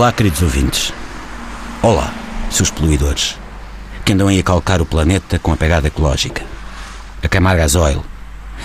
Olá, 0.00 0.14
queridos 0.14 0.40
ouvintes. 0.40 0.94
Olá, 1.82 2.10
seus 2.50 2.70
poluidores, 2.70 3.36
que 4.02 4.14
andam 4.14 4.28
aí 4.28 4.38
a 4.38 4.42
calcar 4.42 4.80
o 4.80 4.86
planeta 4.86 5.38
com 5.38 5.52
a 5.52 5.56
pegada 5.58 5.88
ecológica, 5.88 6.42
a 7.22 7.28
queimar 7.28 7.54
gasóleo 7.58 8.02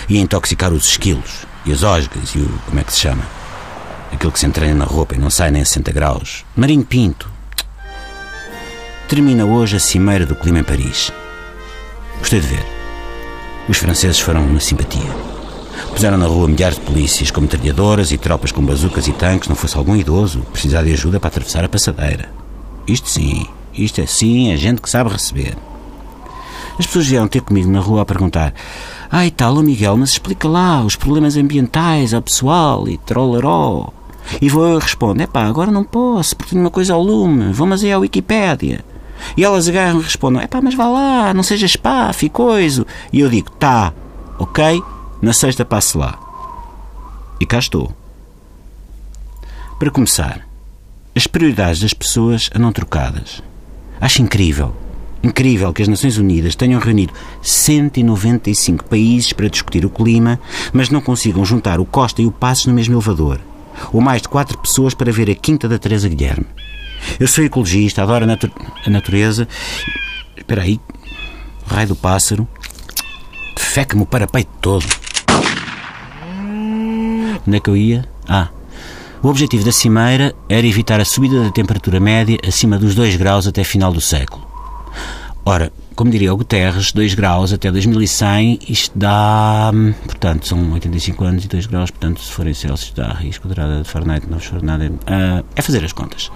e 0.08 0.16
a 0.16 0.20
intoxicar 0.22 0.72
os 0.72 0.88
esquilos 0.88 1.44
e 1.66 1.72
as 1.72 1.82
osgas 1.82 2.30
e 2.30 2.38
o. 2.38 2.48
como 2.64 2.80
é 2.80 2.82
que 2.82 2.90
se 2.90 3.00
chama? 3.00 3.22
Aquilo 4.10 4.32
que 4.32 4.38
se 4.38 4.46
entranha 4.46 4.74
na 4.74 4.86
roupa 4.86 5.14
e 5.14 5.18
não 5.18 5.28
sai 5.28 5.50
nem 5.50 5.60
a 5.60 5.66
60 5.66 5.92
graus. 5.92 6.42
Marinho 6.56 6.86
Pinto. 6.86 7.30
Termina 9.06 9.44
hoje 9.44 9.76
a 9.76 9.78
cimeira 9.78 10.24
do 10.24 10.36
clima 10.36 10.60
em 10.60 10.64
Paris. 10.64 11.12
Gostei 12.18 12.40
de 12.40 12.46
ver. 12.46 12.66
Os 13.68 13.76
franceses 13.76 14.20
foram 14.20 14.40
uma 14.42 14.58
simpatia. 14.58 15.35
Puseram 15.96 16.18
na 16.18 16.26
rua 16.26 16.46
milhares 16.46 16.76
de 16.76 16.82
polícias 16.82 17.30
com 17.30 17.40
metralhadoras 17.40 18.12
e 18.12 18.18
tropas 18.18 18.52
com 18.52 18.62
bazucas 18.62 19.08
e 19.08 19.12
tanques, 19.12 19.48
não 19.48 19.56
fosse 19.56 19.78
algum 19.78 19.96
idoso 19.96 20.40
precisar 20.52 20.82
de 20.82 20.92
ajuda 20.92 21.18
para 21.18 21.28
atravessar 21.28 21.64
a 21.64 21.70
passadeira. 21.70 22.28
Isto 22.86 23.08
sim, 23.08 23.46
isto 23.72 24.02
é 24.02 24.04
sim, 24.04 24.52
é 24.52 24.58
gente 24.58 24.82
que 24.82 24.90
sabe 24.90 25.08
receber. 25.08 25.56
As 26.78 26.84
pessoas 26.84 27.06
vieram 27.06 27.26
ter 27.26 27.40
comigo 27.40 27.70
na 27.70 27.80
rua 27.80 28.02
a 28.02 28.04
perguntar: 28.04 28.52
e 29.24 29.30
tal, 29.30 29.54
Miguel, 29.62 29.96
mas 29.96 30.10
explica 30.10 30.46
lá 30.46 30.84
os 30.84 30.96
problemas 30.96 31.34
ambientais 31.34 32.12
ao 32.12 32.20
pessoal 32.20 32.86
e 32.86 32.98
trolleró. 32.98 33.88
E 34.38 34.50
vou 34.50 34.66
eu 34.66 34.78
responder: 34.78 35.24
É 35.24 35.26
pá, 35.26 35.44
agora 35.46 35.70
não 35.70 35.82
posso, 35.82 36.36
porque 36.36 36.50
tenho 36.50 36.62
uma 36.62 36.70
coisa 36.70 36.92
ao 36.92 37.02
lume, 37.02 37.54
vou 37.54 37.66
mas 37.66 37.82
é 37.82 37.94
à 37.94 37.98
Wikipédia. 37.98 38.84
E 39.34 39.42
elas 39.42 39.66
agarram 39.66 40.00
e 40.00 40.02
respondem: 40.02 40.42
É 40.42 40.46
pá, 40.46 40.60
mas 40.60 40.74
vá 40.74 40.88
lá, 40.88 41.32
não 41.32 41.42
seja 41.42 41.64
espaf 41.64 42.26
e 42.26 42.28
coisa. 42.28 42.86
E 43.10 43.20
eu 43.20 43.30
digo: 43.30 43.50
Tá, 43.52 43.94
ok, 44.38 44.82
na 45.26 45.32
sexta 45.32 45.64
passo 45.64 45.98
lá. 45.98 46.16
E 47.40 47.44
cá 47.44 47.58
estou. 47.58 47.92
Para 49.76 49.90
começar, 49.90 50.46
as 51.16 51.26
prioridades 51.26 51.80
das 51.80 51.92
pessoas 51.92 52.48
andam 52.54 52.70
trocadas. 52.70 53.42
Acho 54.00 54.22
incrível, 54.22 54.72
incrível 55.24 55.72
que 55.72 55.82
as 55.82 55.88
Nações 55.88 56.16
Unidas 56.16 56.54
tenham 56.54 56.80
reunido 56.80 57.12
195 57.42 58.84
países 58.84 59.32
para 59.32 59.48
discutir 59.48 59.84
o 59.84 59.90
clima, 59.90 60.38
mas 60.72 60.90
não 60.90 61.00
consigam 61.00 61.44
juntar 61.44 61.80
o 61.80 61.84
Costa 61.84 62.22
e 62.22 62.26
o 62.26 62.30
Passos 62.30 62.66
no 62.66 62.74
mesmo 62.74 62.94
elevador. 62.94 63.40
Ou 63.92 64.00
mais 64.00 64.22
de 64.22 64.28
quatro 64.28 64.56
pessoas 64.56 64.94
para 64.94 65.10
ver 65.10 65.28
a 65.28 65.34
Quinta 65.34 65.68
da 65.68 65.76
Teresa 65.76 66.08
Guilherme. 66.08 66.46
Eu 67.18 67.26
sou 67.26 67.42
ecologista, 67.42 68.00
adoro 68.00 68.22
a, 68.22 68.26
natu 68.28 68.48
a 68.86 68.90
natureza. 68.90 69.48
Espera 70.36 70.62
aí, 70.62 70.80
raio 71.66 71.88
do 71.88 71.96
pássaro. 71.96 72.46
Feca-me 73.58 74.04
o 74.04 74.06
parapeito 74.06 74.50
todo. 74.60 74.86
Onde 77.46 77.56
é 77.56 77.60
que 77.60 77.70
eu 77.70 77.76
ia? 77.76 78.04
Ah, 78.28 78.48
o 79.22 79.28
objetivo 79.28 79.64
da 79.64 79.72
cimeira 79.72 80.34
era 80.48 80.66
evitar 80.66 81.00
a 81.00 81.04
subida 81.04 81.42
da 81.44 81.50
temperatura 81.50 81.98
média 81.98 82.38
acima 82.46 82.78
dos 82.78 82.94
2 82.94 83.16
graus 83.16 83.46
até 83.46 83.64
final 83.64 83.92
do 83.92 84.00
século. 84.00 84.46
Ora, 85.44 85.72
como 85.94 86.10
diria 86.10 86.34
o 86.34 86.36
Guterres, 86.36 86.92
2 86.92 87.14
graus 87.14 87.52
até 87.52 87.70
2100, 87.70 88.58
isto 88.68 88.98
dá. 88.98 89.72
Portanto, 90.04 90.46
são 90.46 90.72
85 90.72 91.24
anos 91.24 91.44
e 91.44 91.48
2 91.48 91.66
graus, 91.66 91.90
portanto, 91.90 92.20
se 92.20 92.30
forem 92.30 92.52
Celsius, 92.52 92.92
dá 92.94 93.12
risco 93.14 93.46
quadrada 93.46 93.82
de 93.82 93.88
Fahrenheit, 93.88 94.26
não 94.28 94.38
for 94.38 94.62
nada. 94.62 94.86
Uh, 94.86 95.44
é 95.54 95.62
fazer 95.62 95.84
as 95.84 95.92
contas. 95.92 96.30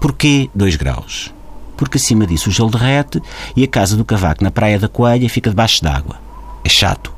Porquê 0.00 0.48
2 0.54 0.76
graus? 0.76 1.32
Porque 1.76 1.96
acima 1.96 2.26
disso 2.26 2.50
o 2.50 2.52
gelo 2.52 2.70
derrete 2.70 3.20
e 3.56 3.64
a 3.64 3.68
casa 3.68 3.96
do 3.96 4.04
cavaco 4.04 4.44
na 4.44 4.50
Praia 4.50 4.78
da 4.78 4.88
Coelha 4.88 5.28
fica 5.28 5.50
debaixo 5.50 5.82
d'água. 5.82 6.16
É 6.62 6.68
chato. 6.68 7.17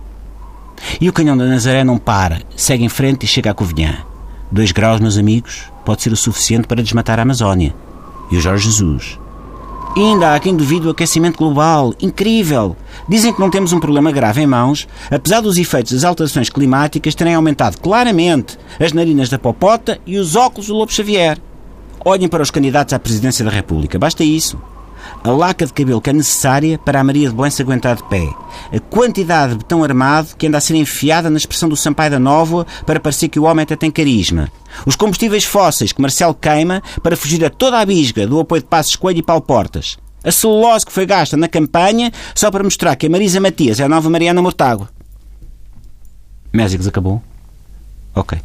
E 1.01 1.09
o 1.09 1.13
canhão 1.13 1.37
da 1.37 1.47
Nazaré 1.47 1.85
não 1.85 1.99
para, 1.99 2.43
segue 2.57 2.85
em 2.85 2.89
frente 2.89 3.25
e 3.25 3.29
chega 3.29 3.51
a 3.51 3.55
Covilhã. 3.55 3.99
2 4.51 4.73
graus, 4.73 5.01
meus 5.01 5.17
amigos, 5.17 5.65
pode 5.85 6.03
ser 6.03 6.13
o 6.13 6.17
suficiente 6.17 6.67
para 6.67 6.83
desmatar 6.83 7.19
a 7.19 7.23
Amazónia. 7.23 7.75
E 8.31 8.37
o 8.37 8.41
Jorge 8.41 8.65
Jesus. 8.65 9.19
E 9.97 10.01
ainda 10.01 10.35
há 10.35 10.41
quem 10.41 10.55
duvide 10.55 10.83
do 10.83 10.91
aquecimento 10.91 11.37
global. 11.37 11.93
Incrível! 12.01 12.77
Dizem 13.09 13.33
que 13.33 13.41
não 13.41 13.51
temos 13.51 13.73
um 13.73 13.81
problema 13.81 14.13
grave 14.13 14.41
em 14.41 14.47
mãos, 14.47 14.87
apesar 15.11 15.41
dos 15.41 15.57
efeitos 15.57 15.93
das 15.93 16.05
alterações 16.05 16.49
climáticas 16.49 17.15
terem 17.15 17.35
aumentado 17.35 17.79
claramente 17.81 18.57
as 18.79 18.93
narinas 18.93 19.29
da 19.29 19.39
popota 19.39 19.99
e 20.07 20.17
os 20.17 20.37
óculos 20.37 20.69
do 20.69 20.75
Lobo 20.75 20.93
Xavier. 20.93 21.39
Olhem 22.05 22.29
para 22.29 22.43
os 22.43 22.53
candidatos 22.53 22.95
à 22.95 22.99
presidência 22.99 23.45
da 23.45 23.51
República. 23.51 23.99
Basta 23.99 24.23
isso. 24.23 24.61
A 25.23 25.31
laca 25.31 25.67
de 25.67 25.73
cabelo 25.73 26.01
que 26.01 26.11
é 26.11 26.13
necessária 26.13 26.79
para 26.79 27.01
a 27.01 27.05
Maria 27.05 27.29
de 27.29 27.35
Belém 27.35 27.51
se 27.51 27.63
aguentar 27.63 27.97
de 27.97 28.05
pé. 28.05 28.29
A 28.73 28.81
quantidade 28.81 29.53
de 29.53 29.59
betão 29.59 29.85
armado 29.85 30.37
que 30.37 30.47
anda 30.47 30.59
a 30.59 30.61
ser 30.61 30.75
enfiada 30.75 31.29
na 31.29 31.37
expressão 31.37 31.69
do 31.69 31.77
Sampaio 31.77 32.11
da 32.11 32.19
Nova 32.19 32.67
para 32.87 33.01
parecer 33.01 33.29
que 33.29 33.39
o 33.39 33.45
homem 33.45 33.63
até 33.63 33.77
tem 33.77 33.91
carisma. 33.91 34.51
Os 34.87 34.97
combustíveis 34.97 35.45
fósseis 35.45 35.93
que 35.93 36.01
Marcelo 36.01 36.35
queima 36.35 36.83
para 37.03 37.17
fugir 37.17 37.45
a 37.45 37.51
toda 37.51 37.79
a 37.79 37.85
bisga 37.85 38.27
do 38.27 38.41
apoio 38.41 38.63
de 38.63 38.69
Passos 38.69 38.97
Coelho 38.97 39.19
e 39.19 39.23
Paulo 39.23 39.43
Portas. 39.43 39.99
A 40.23 40.31
celulose 40.31 40.85
que 40.85 40.93
foi 40.93 41.07
gasta 41.07 41.37
na 41.37 41.49
campanha 41.49 42.13
só 42.35 42.51
para 42.51 42.63
mostrar 42.65 42.95
que 42.97 43.07
a 43.07 43.11
Marisa 43.11 43.41
Matias 43.41 43.81
é 43.81 43.85
a 43.85 43.89
nova 43.89 44.11
Mariana 44.11 44.43
Mortágua. 44.43 44.89
Mésicos 46.53 46.87
acabou? 46.87 47.23
Ok. 48.15 48.39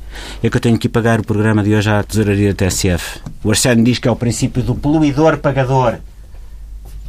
É 0.43 0.49
que 0.49 0.57
eu 0.57 0.61
tenho 0.61 0.77
que 0.77 0.87
pagar 0.87 1.19
o 1.19 1.25
programa 1.25 1.63
de 1.63 1.73
hoje 1.73 1.89
à 1.89 2.03
tesouraria 2.03 2.53
da 2.53 2.65
TSF. 2.65 3.19
O 3.43 3.49
Arsénio 3.49 3.83
diz 3.83 3.97
que 3.97 4.07
é 4.07 4.11
o 4.11 4.15
princípio 4.15 4.61
do 4.61 4.75
poluidor 4.75 5.37
pagador. 5.37 5.95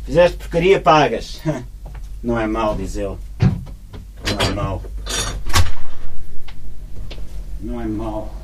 Fizeste 0.07 0.39
porcaria, 0.39 0.81
pagas. 0.81 1.41
Não 2.23 2.39
é 2.39 2.47
mau, 2.47 2.77
diz 2.77 2.97
ele. 2.97 3.19
Não 3.41 4.41
é 4.41 4.55
mau. 4.55 4.83
Não 7.61 7.81
é 7.81 7.87
mau. 7.87 8.35